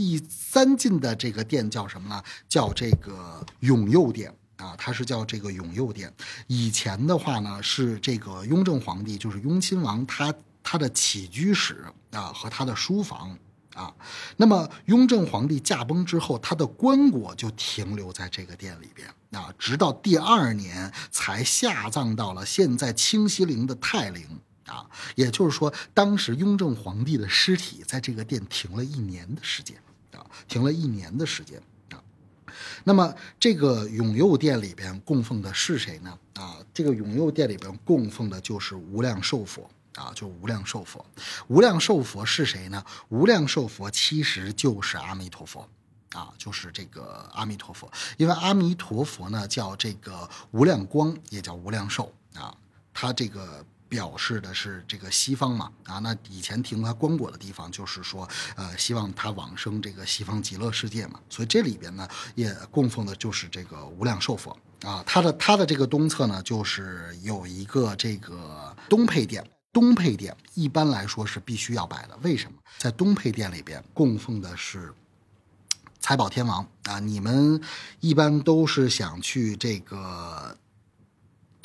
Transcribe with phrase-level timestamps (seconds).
[0.00, 2.22] 第三进的这个殿叫什么呢？
[2.48, 6.10] 叫这个永佑殿啊，它是叫这个永佑殿。
[6.46, 13.36] 以前的话呢，是这个雍正皇帝，就是雍亲王，他他的起居室啊和他的书房
[13.74, 13.94] 啊。
[14.38, 24.26] 那么雍正皇帝驾崩之后，他的棺椁就停留在这个殿里边啊，直到第二年才下葬到了现在清西陵的泰陵。
[24.66, 29.76] 啊，也就是说，当时雍正皇帝的尸体在这个殿停了一年的时间
[30.12, 32.02] 啊，停了一年的时间啊。
[32.84, 36.18] 那么，这个永佑殿里边供奉的是谁呢？
[36.34, 41.04] 啊，这个永佑殿里边供奉的就是无量寿佛啊，就无量寿佛。
[41.48, 42.84] 无量寿佛是谁呢？
[43.08, 45.68] 无量寿佛其实就是阿弥陀佛
[46.12, 47.90] 啊，就是这个阿弥陀佛。
[48.16, 52.56] 因为阿弥陀佛呢，叫这个无量光，也叫无量寿啊，
[52.92, 53.64] 他这个。
[53.90, 61.18] 表示的是这个西方嘛啊，那以前停他棺椁的地方，就是说，呃，希望他往生这个西方极乐世界嘛。
[61.28, 65.02] 所以这里边呢，也供奉的就是这个无量寿佛啊。
[65.04, 69.44] 它的它的这个东侧呢，就是有一个这个东配殿。
[69.72, 72.58] 东配殿一般来说是必须要摆的，为什么？
[72.78, 74.94] 在东配殿里边供奉的是
[75.98, 77.00] 财宝天王啊。
[77.00, 77.60] 你们
[77.98, 80.56] 一般都是想去这个。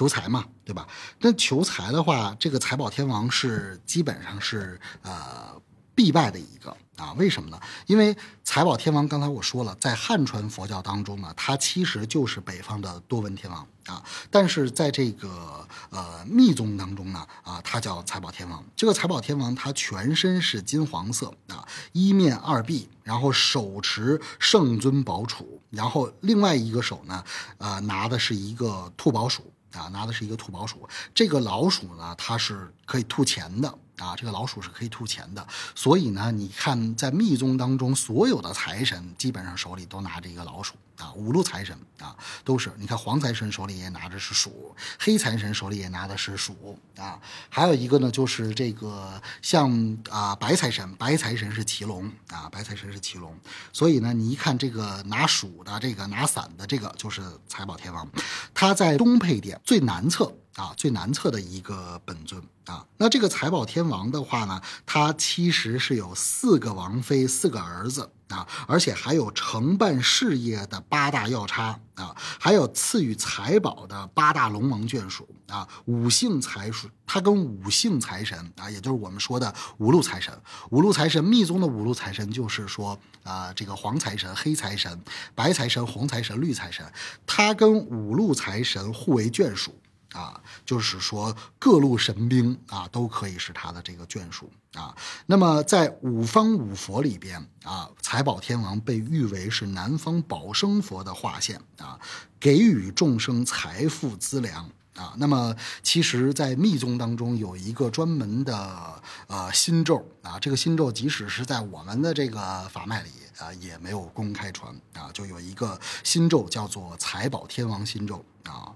[0.00, 0.88] 求财嘛，对吧？
[1.18, 5.60] 那求财的话，这个财宝天王是基本上是呃
[5.94, 7.12] 必败的一个啊。
[7.18, 7.60] 为什么呢？
[7.84, 14.02] 因为财宝天王刚才我说了，在汉传佛教当中呢，它其实就是北方的多闻天王啊。
[14.30, 18.64] 但是在这个呃密宗当中呢，啊，它叫财宝天王。
[18.74, 27.22] 这个财宝天王他全身是金黄色啊，一面二臂，然后手持圣尊宝杵，然后另外一个手呢，
[27.58, 29.52] 呃，拿的是一个兔宝鼠。
[29.72, 33.68] 啊，拿的是一个兔宝鼠，这个老鼠呢，它是可以吐钱的
[33.98, 40.74] 啊，这个老鼠是可以吐钱的，所以呢，你看在密宗当中，所有的财神基本上手里都拿着一个老鼠。
[41.00, 42.70] 啊，五路财神啊，都是。
[42.76, 47.18] 你看黄财神手里也拿着是鼠，黑财神手里也拿的是鼠啊，
[47.48, 53.34] 还有一个呢，就是这个像啊白财神，白财神是骑龙啊，白财神是骑龙，
[53.72, 58.06] 所以呢，你一看这个拿鼠的，这个拿伞的，这个就是财宝天王，
[58.52, 60.32] 他在东配殿最南侧。
[60.56, 80.32] 啊，最难测的一个本尊啊，那这个财宝天王的话呢，他其实是有四个王妃，四个儿子啊，而且还有承办事业的八大要差啊，还有赐予财宝的八大龙王眷属啊，五姓财属，他跟五姓财神啊，也就是我们说的五路财神，
[80.70, 85.00] 五路财神密宗的五路财神就是说啊，这个黄财神、黑财神、
[85.34, 86.86] 白财神、红财神、绿财神，
[87.26, 89.76] 他跟五路财神互为眷属。
[90.12, 94.94] 啊，就是说各路神兵啊，都可以是他的这个眷属啊。
[95.26, 101.98] 那么在五方五佛里边啊，财宝天王被誉为是南方保生佛的化现啊，
[102.38, 105.14] 给予众生财富资粮啊。
[105.18, 113.10] 那么其实，在密宗当中有一个专门的呃心咒啊，这个心咒即使是在我们的这个法脉里。
[113.40, 118.70] 啊，也没有公开传啊，就有一个心咒叫做财宝天王心咒啊。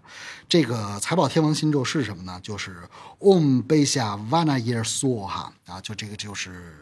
[0.49, 2.41] 这个财宝天王心咒是什么呢？
[2.43, 2.89] 就是
[3.19, 6.79] Om Besha Vanayir s o 哈啊，就这个就是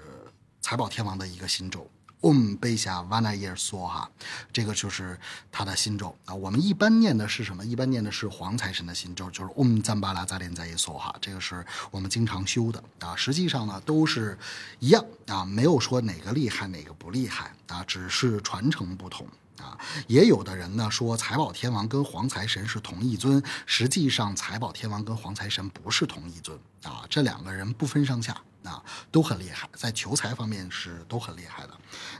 [0.60, 1.90] 财宝天王的一个心咒。
[2.22, 4.10] 嗡贝夏瓦那耶梭哈，
[4.52, 5.18] 这个就是
[5.52, 6.34] 他的心咒啊。
[6.34, 7.64] 我们一般念的是什么？
[7.64, 11.14] 一般念的是黄财神的心咒，就是嗡赞巴拉扎连在耶梭哈。
[11.20, 13.14] 这个是我们经常修的啊。
[13.14, 14.36] 实际上呢，都是
[14.80, 19.26] 一样啊，没有说哪个厉害哪个不厉害啊，只是传承不同
[19.58, 19.78] 啊。
[20.06, 28.36] 也有的人呢说财宝天王跟黄财神是同一尊，实际上财宝天王跟黄财神不是同一尊啊，这两个人不分上下。
[28.62, 28.80] 啊，
[29.10, 31.70] 都很厉害，在求财方面是都很厉害的。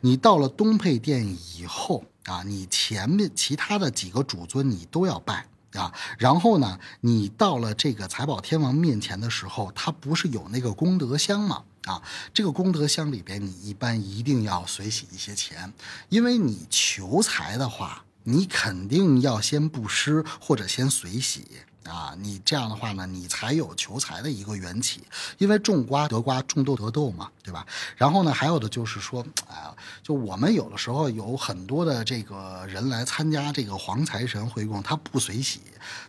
[0.00, 5.94] 你到了东配殿以后啊，你前面其他的几个主尊你都要拜啊。
[6.18, 11.62] 然后呢，你到了这个财宝天王面前的时候，他不是有那个功德箱吗？
[11.84, 12.00] 啊，
[12.32, 15.72] 这个功德箱里边你一般一定要随喜一些钱，
[16.08, 21.46] 因为你求财的话，你肯定要先布施或者先随喜。
[21.84, 25.02] 啊，你这样的话呢，你才有求财的一个缘起，
[25.38, 27.66] 因为种瓜得瓜，种豆得豆嘛，对吧？
[27.96, 29.56] 然后呢，还有的就是说，哎，
[30.02, 35.60] 就我们有的时候有很多的这个人来参加这个黄财神会供，他不随喜，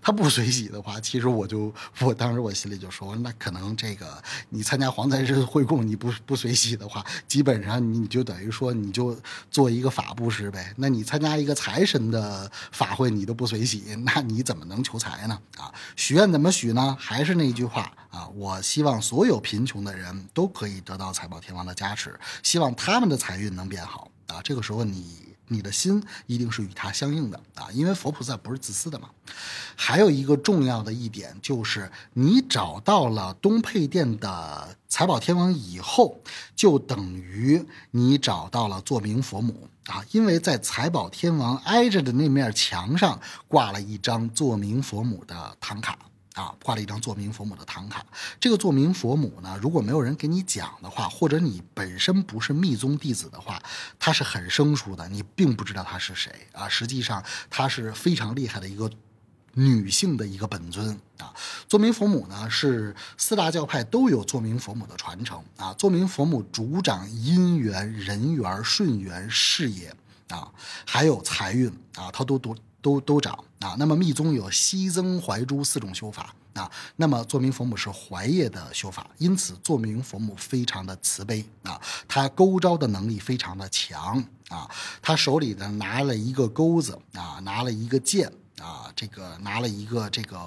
[0.02, 9.18] 他不随喜的话，其实我就我当时我心里就说，那可能这个你参加黄财神会供，你不不随喜的话，基本上你就等于说你就
[9.50, 10.74] 做一个法布施呗。
[10.78, 15.40] 那你参加一个财神的法会，你都不随喜，那你怎么能求财呢？
[15.96, 16.96] 许愿怎么许呢？
[17.00, 24.42] 还是那句话啊，我希望所有贫穷的人都可以得到财宝天王的加持，希望他们的财运能变好啊。
[24.44, 25.33] 这个时候你。
[25.48, 29.10] 你的心一定是与它相应的啊，因为佛菩萨不是自私的嘛。
[29.76, 36.22] 还有一个重要的一点就是，你找到了东配殿的财宝天王以后，
[36.56, 45.98] 就等于你找到了作明佛母啊，因为在财宝天王挨着的那面墙上挂了一张作明佛母的唐卡。
[46.34, 48.06] 啊，挂了一张作明佛母的唐卡。
[48.40, 53.62] 这个作明佛母呢，如果没有人给你讲的话，或者你本身不是密宗弟子的话，
[54.00, 56.68] 它是很生疏的，你并不知道她是谁啊。
[56.68, 58.90] 实际上，她是非常厉害的一个
[59.54, 61.32] 女性的一个本尊啊。
[61.68, 65.72] 作明佛母呢，是四大教派都有作明佛母的传承啊。
[65.74, 69.96] 作明佛母主掌姻缘、人缘、顺缘、事业
[70.30, 70.52] 啊，
[70.86, 72.56] 还有财运啊，她都都。
[72.84, 73.34] 都都长。
[73.62, 76.36] 啊，那么密宗有西增怀珠四种修法。
[76.54, 81.44] 啊，那么作明佛母是怀业的修法，因此作明佛母非常的慈悲。
[81.64, 84.24] 啊，他勾招的能力非常的强。
[84.50, 84.70] 啊，
[85.02, 88.32] 他手里呢拿了一个钩子啊，拿了一个剑。
[88.64, 90.38] 啊，这个拿了一个这个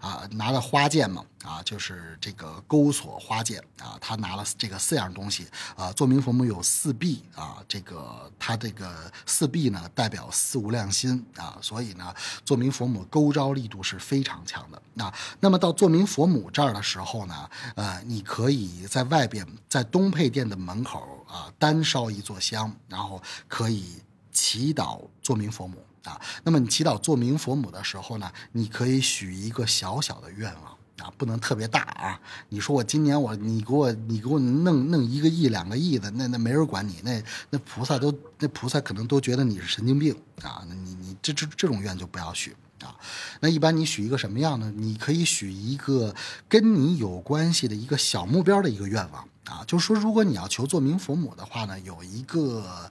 [0.00, 5.92] 啊，拿了花剑嘛，啊，就是这个钩锁花剑啊，他拿了这个四样东西啊。
[5.92, 14.82] 作明佛母有四臂啊，这个他这个四臂呢代表四无量心啊，所以呢，作明佛母勾招力度是非常强的。
[14.94, 25.76] 那那么到作明佛母这儿的时候呢，呃，你可以在外边在东配殿的门口啊，单烧一座香，然后可以祈祷作明佛母。
[26.04, 30.72] 啊，那么你祈祷做明佛母的时候呢，你可以许一个小小的愿望
[31.06, 32.20] 啊，不能特别大啊。
[32.48, 40.64] 你说我今年我你给我你给我弄弄一个亿两个亿的，那那没人管你，那那菩萨都那菩萨可能都觉得你是神经病啊。
[40.68, 42.94] 你你这这这种愿就不要许啊。
[43.40, 44.72] 那一般你许一个什么样呢？
[44.74, 46.14] 你可以许一个
[46.48, 49.28] 跟你有关系的一个小目标的一个愿望。
[49.48, 52.90] 啊，就是说，如果你要求做名佛母的话呢，有一个，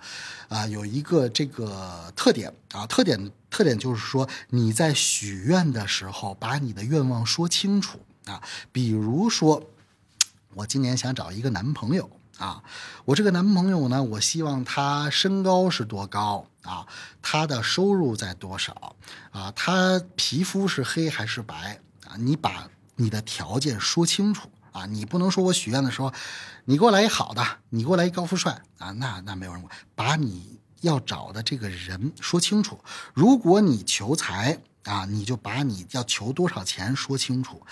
[0.50, 8.42] 啊，有一个这个特点啊，特点特点就是说，你在许愿的时候，把你的愿望说清楚啊。
[8.72, 9.62] 比如说，
[10.56, 12.10] 我今年想找一个男朋友
[12.40, 12.64] 啊，
[13.06, 16.88] 我这个男朋友呢，我希望他身高是多高啊，
[17.22, 18.96] 他的收入在多少
[19.30, 22.18] 啊，他皮肤是黑还是白啊？
[22.18, 24.50] 你把你的条件说清楚。
[24.78, 26.14] 啊，你不能说我许愿的时候，
[26.66, 29.76] 你给我来一好的，你给我来一高富帅啊，那那没有人管。
[29.96, 32.80] 把你要找的这个人说清楚。
[33.16, 37.66] 如果你求财啊，你就把你要求多少钱说清楚。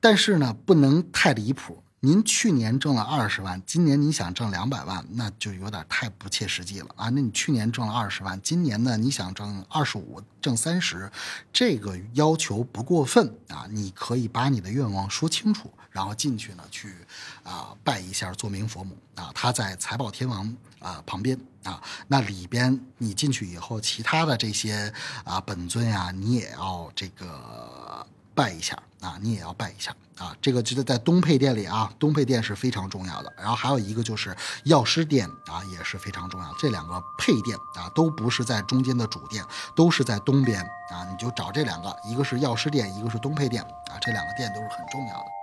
[0.00, 1.84] 但是呢，不能太离谱。
[2.02, 7.10] 您去年挣了二十万，今年你想挣两百万，那就有点太不切实际了啊。
[7.10, 11.12] 那你去年挣了二十万，今年呢你想挣二十五、挣三十，
[11.52, 13.66] 这个要求不过分啊。
[13.68, 15.70] 你可以把你的愿望说清楚。
[15.90, 16.94] 然后进去呢，去
[17.42, 24.90] 啊拜一下作明佛母啊，他在财宝天王啊旁边啊，那里边你进去以后，其他的这些
[25.24, 33.32] 啊本尊呀，你也要这个拜一下啊，你也要拜一下啊，这个就是在东配殿里啊，东配殿是非常重要的。
[33.36, 36.54] 然后还有一个就是药师殿啊，也是非常重要。
[36.58, 39.44] 这两个配殿啊，都不是在中间的主殿，
[39.74, 40.60] 都是在东边
[40.90, 45.39] 啊，你就找这两个，一个是药师殿，一个是东配殿啊，这两个殿都是很重要的。